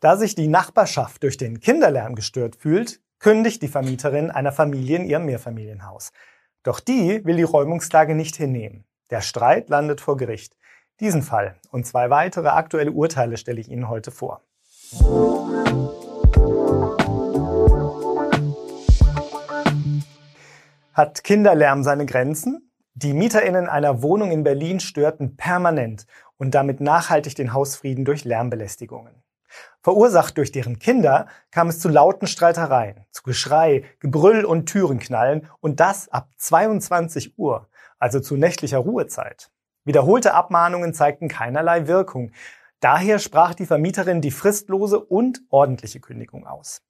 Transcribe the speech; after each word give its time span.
Da 0.00 0.16
sich 0.16 0.34
die 0.34 0.48
Nachbarschaft 0.48 1.22
durch 1.22 1.36
den 1.36 1.60
Kinderlärm 1.60 2.14
gestört 2.14 2.56
fühlt, 2.56 3.02
kündigt 3.18 3.60
die 3.60 3.68
Vermieterin 3.68 4.30
einer 4.30 4.50
Familie 4.50 4.96
in 4.96 5.04
ihrem 5.04 5.26
Mehrfamilienhaus. 5.26 6.12
Doch 6.62 6.80
die 6.80 7.22
will 7.26 7.36
die 7.36 7.42
Räumungsklage 7.42 8.14
nicht 8.14 8.34
hinnehmen. 8.34 8.86
Der 9.10 9.20
Streit 9.20 9.68
landet 9.68 10.00
vor 10.00 10.16
Gericht. 10.16 10.56
Diesen 11.00 11.20
Fall 11.20 11.56
und 11.70 11.86
zwei 11.86 12.08
weitere 12.08 12.48
aktuelle 12.48 12.92
Urteile 12.92 13.36
stelle 13.36 13.60
ich 13.60 13.68
Ihnen 13.68 13.90
heute 13.90 14.10
vor. 14.10 14.40
Hat 20.94 21.22
Kinderlärm 21.24 21.82
seine 21.82 22.06
Grenzen? 22.06 22.70
Die 22.94 23.12
MieterInnen 23.12 23.68
einer 23.68 24.00
Wohnung 24.00 24.30
in 24.30 24.44
Berlin 24.44 24.80
störten 24.80 25.36
permanent 25.36 26.06
und 26.38 26.54
damit 26.54 26.80
nachhaltig 26.80 27.34
den 27.34 27.52
Hausfrieden 27.52 28.06
durch 28.06 28.24
Lärmbelästigungen. 28.24 29.20
Verursacht 29.82 30.36
durch 30.36 30.52
deren 30.52 30.78
Kinder 30.78 31.26
kam 31.50 31.68
es 31.68 31.78
zu 31.78 31.88
lauten 31.88 32.26
Streitereien, 32.26 33.04
zu 33.10 33.22
Geschrei, 33.22 33.84
Gebrüll 33.98 34.44
und 34.44 34.66
Türenknallen 34.66 35.48
und 35.60 35.80
das 35.80 36.08
ab 36.08 36.28
22 36.36 37.38
Uhr, 37.38 37.68
also 37.98 38.20
zu 38.20 38.36
nächtlicher 38.36 38.78
Ruhezeit. 38.78 39.50
Wiederholte 39.84 40.34
Abmahnungen 40.34 40.92
zeigten 40.94 41.28
keinerlei 41.28 41.86
Wirkung. 41.86 42.32
Daher 42.80 43.18
sprach 43.18 43.54
die 43.54 43.66
Vermieterin 43.66 44.20
die 44.20 44.30
fristlose 44.30 45.00
und 45.00 45.40
ordentliche 45.48 46.00
Kündigung 46.00 46.46
aus. 46.46 46.82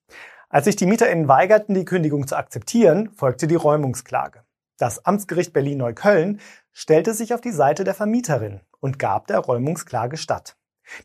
Als 0.49 0.65
sich 0.65 0.77
die 0.77 0.87
MieterInnen 0.87 1.29
weigerten, 1.29 1.75
die 1.75 1.85
Kündigung 1.85 2.27
zu 2.27 2.37
akzeptieren, 2.37 3.11
folgte 3.15 3.47
die 3.47 3.55
Räumungsklage. 3.55 4.43
Das 4.79 5.05
Amtsgericht 5.05 5.53
Berlin-Neukölln 5.53 6.41
stellte 6.73 7.15
sich 7.15 7.35
auf 7.35 7.41
die 7.41 7.53
Seite 7.53 7.85
der 7.85 7.95
Vermieterin 7.95 8.61
und 8.81 8.99
gab 8.99 9.27
der 9.27 9.39
Räumungsklage 9.39 10.17
statt. 10.17 10.57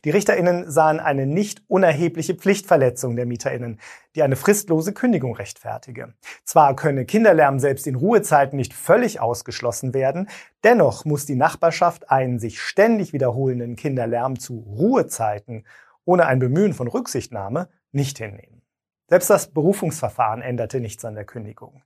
Die 0.04 0.10
RichterInnen 0.10 0.70
sahen 0.70 1.00
eine 1.00 1.26
nicht 1.26 1.62
unerhebliche 1.68 2.34
Pflichtverletzung 2.34 3.16
der 3.16 3.26
MieterInnen, 3.26 3.80
die 4.14 4.22
eine 4.22 4.36
fristlose 4.36 4.92
Kündigung 4.92 5.34
rechtfertige. 5.34 6.14
Zwar 6.44 6.76
könne 6.76 7.04
Kinderlärm 7.04 7.58
selbst 7.58 7.86
in 7.86 7.94
Ruhezeiten 7.94 8.56
nicht 8.56 8.74
völlig 8.74 9.20
ausgeschlossen 9.20 9.94
werden, 9.94 10.28
dennoch 10.64 11.04
muss 11.04 11.26
die 11.26 11.36
Nachbarschaft 11.36 12.10
einen 12.10 12.38
sich 12.38 12.60
ständig 12.60 13.12
wiederholenden 13.12 13.76
Kinderlärm 13.76 14.38
zu 14.38 14.58
Ruhezeiten 14.58 15.64
ohne 16.04 16.26
ein 16.26 16.38
Bemühen 16.38 16.72
von 16.72 16.88
Rücksichtnahme 16.88 17.68
nicht 17.92 18.18
hinnehmen. 18.18 18.62
Selbst 19.08 19.30
das 19.30 19.48
Berufungsverfahren 19.48 20.42
änderte 20.42 20.80
nichts 20.80 21.04
an 21.04 21.14
der 21.14 21.24
Kündigung. 21.24 21.82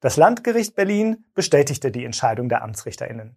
Das 0.00 0.16
Landgericht 0.16 0.74
Berlin 0.74 1.24
bestätigte 1.34 1.90
die 1.90 2.04
Entscheidung 2.04 2.48
der 2.48 2.62
AmtsrichterInnen. 2.62 3.36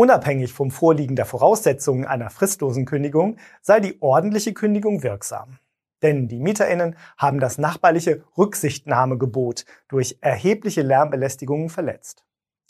Unabhängig 0.00 0.54
vom 0.54 0.70
Vorliegen 0.70 1.14
der 1.14 1.26
Voraussetzungen 1.26 2.06
einer 2.06 2.30
fristlosen 2.30 2.86
Kündigung 2.86 3.36
sei 3.60 3.80
die 3.80 4.00
ordentliche 4.00 4.54
Kündigung 4.54 5.02
wirksam. 5.02 5.58
Denn 6.00 6.26
die 6.26 6.38
MieterInnen 6.38 6.96
haben 7.18 7.38
das 7.38 7.58
nachbarliche 7.58 8.24
Rücksichtnahmegebot 8.38 9.66
durch 9.88 10.16
erhebliche 10.22 10.80
Lärmbelästigungen 10.80 11.68
verletzt. 11.68 12.24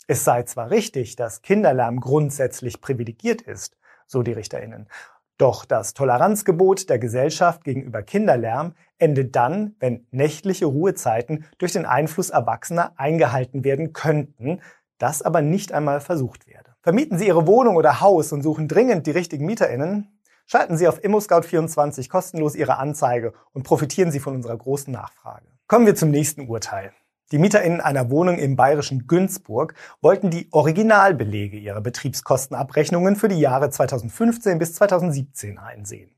Es 0.07 0.25
sei 0.25 0.43
zwar 0.43 0.71
richtig, 0.71 1.15
dass 1.15 1.41
Kinderlärm 1.41 2.01
grundsätzlich 2.01 2.81
privilegiert 2.81 3.41
ist, 3.41 3.77
so 4.07 4.23
die 4.23 4.33
RichterInnen, 4.33 4.89
doch 5.37 5.63
das 5.63 5.93
Toleranzgebot 5.93 6.89
der 6.89 6.99
Gesellschaft 6.99 7.63
gegenüber 7.63 8.03
Kinderlärm 8.03 8.73
endet 8.97 9.37
dann, 9.37 9.77
wenn 9.79 10.05
nächtliche 10.11 10.65
Ruhezeiten 10.65 11.45
durch 11.59 11.71
den 11.71 11.85
Einfluss 11.85 12.29
Erwachsener 12.29 12.91
eingehalten 12.97 13.63
werden 13.63 13.93
könnten, 13.93 14.59
das 14.97 15.21
aber 15.21 15.41
nicht 15.41 15.71
einmal 15.71 16.01
versucht 16.01 16.45
werde. 16.45 16.70
Vermieten 16.83 17.19
Sie 17.19 17.27
Ihre 17.27 17.45
Wohnung 17.45 17.75
oder 17.75 18.01
Haus 18.01 18.31
und 18.31 18.41
suchen 18.41 18.67
dringend 18.67 19.05
die 19.05 19.11
richtigen 19.11 19.45
MieterInnen? 19.45 20.07
Schalten 20.47 20.77
Sie 20.77 20.87
auf 20.87 21.03
ImmoScout24 21.03 22.09
kostenlos 22.09 22.55
Ihre 22.55 22.79
Anzeige 22.79 23.33
und 23.53 23.61
profitieren 23.63 24.11
Sie 24.11 24.19
von 24.19 24.33
unserer 24.33 24.57
großen 24.57 24.91
Nachfrage. 24.91 25.45
Kommen 25.67 25.85
wir 25.85 25.93
zum 25.93 26.09
nächsten 26.09 26.47
Urteil. 26.47 26.91
Die 27.31 27.37
MieterInnen 27.37 27.81
einer 27.81 28.09
Wohnung 28.09 28.39
im 28.39 28.55
bayerischen 28.55 29.05
Günzburg 29.05 29.75
wollten 30.01 30.31
die 30.31 30.47
Originalbelege 30.51 31.57
ihrer 31.57 31.81
Betriebskostenabrechnungen 31.81 33.15
für 33.15 33.29
die 33.29 33.39
Jahre 33.39 33.69
2015 33.69 34.57
bis 34.57 34.73
2017 34.73 35.59
einsehen. 35.59 36.09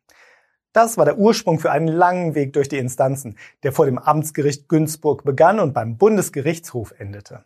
Das 0.72 0.98
war 0.98 1.04
der 1.04 1.20
Ursprung 1.20 1.60
für 1.60 1.72
einen 1.72 1.90
langen 1.90 2.36
Weg 2.36 2.54
durch 2.54 2.70
die 2.70 2.80
Instanzen, 2.80 3.38
der 3.64 3.74
vor 3.74 3.86
dem 3.86 4.00
Amtsgericht 4.00 4.70
Günzburg 4.70 5.26
begann 5.26 5.60
und 5.60 5.74
beim 5.74 5.98
Bundesgerichtshof 5.98 6.94
endete. 6.98 7.44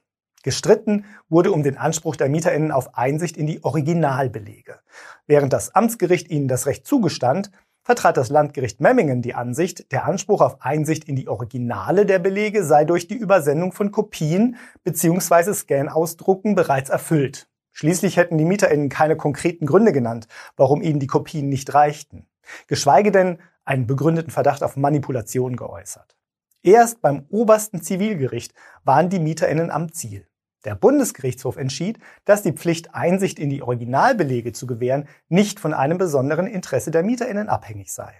Gestritten 0.48 1.04
wurde 1.28 1.52
um 1.52 1.62
den 1.62 1.78
Anspruch 1.78 2.16
der 2.16 2.30
MieterInnen 2.30 2.72
auf 2.72 2.96
Einsicht 2.96 3.36
in 3.36 3.48
die 3.48 3.66
Originalbelege. 3.66 4.80
Während 5.26 5.52
das 5.52 5.76
Amtsgericht 5.76 6.30
ihnen 6.30 6.48
das 6.48 6.68
Recht 6.68 6.88
zugestand, 6.88 7.52
vertrat 7.84 8.16
das 8.16 8.30
Landgericht 8.30 8.80
Memmingen 8.80 9.22
die 9.22 9.34
Ansicht, 9.34 9.92
der 9.92 10.06
Anspruch 10.06 10.40
auf 10.40 10.62
Einsicht 10.62 11.04
in 11.04 11.18
die 11.18 11.28
Originale 11.28 12.06
der 12.06 12.20
Belege 12.20 12.64
sei 12.64 12.86
durch 12.86 13.10
die 13.10 13.18
Übersendung 13.18 13.74
von 13.74 13.92
Kopien 13.92 14.56
bzw. 14.86 15.54
Scan-Ausdrucken 15.54 16.56
bereits 16.56 16.90
erfüllt. 16.90 17.50
Schließlich 17.74 18.16
hätten 18.16 18.38
die 18.38 18.46
MieterInnen 18.46 18.88
keine 18.88 19.18
konkreten 19.18 19.66
Gründe 19.66 19.92
genannt, 19.92 20.30
warum 20.56 20.82
ihnen 20.82 21.02
die 21.02 21.08
Kopien 21.08 21.50
nicht 21.50 21.74
reichten. 21.74 22.26
Geschweige 22.68 23.12
denn 23.12 23.40
einen 23.66 23.86
begründeten 23.86 24.32
Verdacht 24.32 24.64
auf 24.64 24.78
Manipulation 24.78 25.58
geäußert. 25.58 26.16
Erst 26.64 27.02
beim 27.02 27.26
obersten 27.28 27.82
Zivilgericht 27.82 28.54
waren 28.86 29.10
die 29.10 29.20
MieterInnen 29.20 29.72
am 29.72 29.92
Ziel. 29.92 30.26
Der 30.66 30.76
Bundesgerichtshof 30.76 31.58
entschied, 31.58 32.00
dass 32.26 32.42
die 32.42 32.52
Pflicht, 32.52 32.94
Einsicht 32.96 33.40
in 33.40 33.50
die 33.50 33.62
Originalbelege 33.62 34.54
zu 34.54 34.68
gewähren, 34.68 35.08
nicht 35.30 35.60
von 35.60 35.74
einem 35.74 35.98
besonderen 35.98 36.48
Interesse 36.48 36.92
der 36.92 37.04
Mieterinnen 37.04 37.50
abhängig 37.50 37.94
sei. 37.94 38.14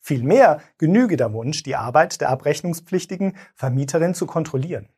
Vielmehr 0.00 0.60
genüge 0.78 1.16
der 1.16 1.32
Wunsch, 1.32 1.62
die 1.62 1.76
Arbeit 1.76 2.20
der 2.20 2.30
abrechnungspflichtigen 2.30 3.36
Vermieterin 3.54 4.14
zu 4.14 4.26
kontrollieren. 4.26 4.88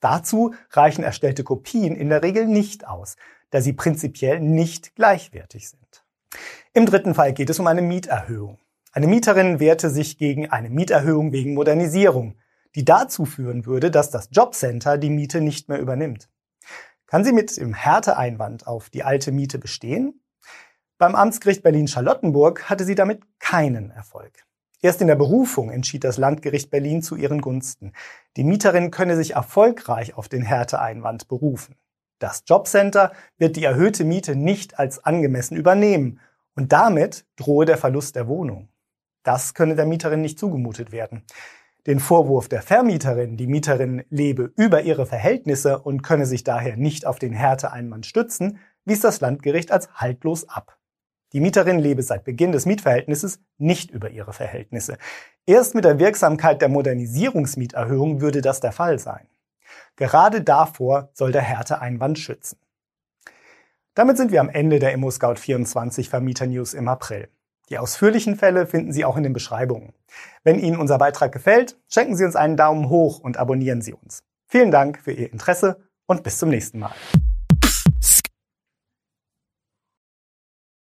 Dazu 0.00 0.54
reichen 0.70 1.04
erstellte 1.04 1.42
Kopien 1.42 1.96
in 1.96 2.08
der 2.08 2.22
Regel 2.22 2.46
nicht 2.46 2.86
aus, 2.86 3.16
da 3.50 3.60
sie 3.60 3.72
prinzipiell 3.72 4.40
nicht 4.40 4.94
gleichwertig 4.94 5.68
sind. 5.68 6.04
Im 6.74 6.86
dritten 6.86 7.14
Fall 7.14 7.32
geht 7.32 7.50
es 7.50 7.58
um 7.58 7.66
eine 7.66 7.82
Mieterhöhung. 7.82 8.58
Eine 8.92 9.06
Mieterin 9.06 9.60
wehrte 9.60 9.90
sich 9.90 10.18
gegen 10.18 10.50
eine 10.50 10.70
Mieterhöhung 10.70 11.32
wegen 11.32 11.54
Modernisierung, 11.54 12.36
die 12.74 12.84
dazu 12.84 13.24
führen 13.24 13.66
würde, 13.66 13.90
dass 13.90 14.10
das 14.10 14.28
Jobcenter 14.32 14.98
die 14.98 15.10
Miete 15.10 15.40
nicht 15.40 15.68
mehr 15.68 15.80
übernimmt. 15.80 16.28
Kann 17.08 17.24
sie 17.24 17.32
mit 17.32 17.56
dem 17.56 17.72
Härteeinwand 17.72 18.66
auf 18.66 18.90
die 18.90 19.02
alte 19.02 19.32
Miete 19.32 19.58
bestehen? 19.58 20.20
Beim 20.98 21.14
Amtsgericht 21.14 21.62
Berlin-Charlottenburg 21.62 22.68
hatte 22.68 22.84
sie 22.84 22.94
damit 22.94 23.22
keinen 23.38 23.90
Erfolg. 23.90 24.44
Erst 24.82 25.00
in 25.00 25.06
der 25.06 25.16
Berufung 25.16 25.70
entschied 25.70 26.04
das 26.04 26.18
Landgericht 26.18 26.70
Berlin 26.70 27.02
zu 27.02 27.16
ihren 27.16 27.40
Gunsten. 27.40 27.94
Die 28.36 28.44
Mieterin 28.44 28.90
könne 28.90 29.16
sich 29.16 29.32
erfolgreich 29.32 30.18
auf 30.18 30.28
den 30.28 30.42
Härteeinwand 30.42 31.28
berufen. 31.28 31.76
Das 32.18 32.44
Jobcenter 32.46 33.12
wird 33.38 33.56
die 33.56 33.64
erhöhte 33.64 34.04
Miete 34.04 34.36
nicht 34.36 34.78
als 34.78 35.02
angemessen 35.02 35.56
übernehmen 35.56 36.20
und 36.56 36.72
damit 36.72 37.24
drohe 37.36 37.64
der 37.64 37.78
Verlust 37.78 38.16
der 38.16 38.28
Wohnung. 38.28 38.68
Das 39.22 39.54
könne 39.54 39.76
der 39.76 39.86
Mieterin 39.86 40.20
nicht 40.20 40.38
zugemutet 40.38 40.92
werden. 40.92 41.24
Den 41.86 42.00
Vorwurf 42.00 42.48
der 42.48 42.62
Vermieterin, 42.62 43.36
die 43.36 43.46
Mieterin 43.46 44.04
lebe 44.10 44.52
über 44.56 44.82
ihre 44.82 45.06
Verhältnisse 45.06 45.78
und 45.78 46.02
könne 46.02 46.26
sich 46.26 46.44
daher 46.44 46.76
nicht 46.76 47.06
auf 47.06 47.18
den 47.18 47.32
Härteeinwand 47.32 48.04
stützen, 48.04 48.58
wies 48.84 49.00
das 49.00 49.20
Landgericht 49.20 49.70
als 49.70 49.90
haltlos 49.94 50.48
ab. 50.48 50.78
Die 51.32 51.40
Mieterin 51.40 51.78
lebe 51.78 52.02
seit 52.02 52.24
Beginn 52.24 52.52
des 52.52 52.64
Mietverhältnisses 52.66 53.40
nicht 53.58 53.90
über 53.90 54.10
ihre 54.10 54.32
Verhältnisse. 54.32 54.96
Erst 55.46 55.74
mit 55.74 55.84
der 55.84 55.98
Wirksamkeit 55.98 56.62
der 56.62 56.68
Modernisierungsmieterhöhung 56.68 58.20
würde 58.20 58.40
das 58.40 58.60
der 58.60 58.72
Fall 58.72 58.98
sein. 58.98 59.28
Gerade 59.96 60.42
davor 60.42 61.10
soll 61.12 61.32
der 61.32 61.42
Härteeinwand 61.42 62.18
schützen. 62.18 62.58
Damit 63.94 64.16
sind 64.16 64.30
wir 64.30 64.40
am 64.40 64.48
Ende 64.48 64.78
der 64.78 64.96
ImmoScout24 64.96 66.08
Vermieter 66.08 66.46
News 66.46 66.72
im 66.72 66.88
April. 66.88 67.28
Die 67.70 67.78
ausführlichen 67.78 68.36
Fälle 68.36 68.66
finden 68.66 68.92
Sie 68.92 69.04
auch 69.04 69.16
in 69.16 69.22
den 69.22 69.32
Beschreibungen. 69.32 69.92
Wenn 70.42 70.58
Ihnen 70.58 70.78
unser 70.78 70.98
Beitrag 70.98 71.32
gefällt, 71.32 71.76
schenken 71.88 72.16
Sie 72.16 72.24
uns 72.24 72.36
einen 72.36 72.56
Daumen 72.56 72.88
hoch 72.88 73.20
und 73.20 73.36
abonnieren 73.36 73.82
Sie 73.82 73.92
uns. 73.92 74.24
Vielen 74.46 74.70
Dank 74.70 74.98
für 74.98 75.12
Ihr 75.12 75.32
Interesse 75.32 75.88
und 76.06 76.22
bis 76.22 76.38
zum 76.38 76.48
nächsten 76.48 76.78
Mal. 76.78 76.94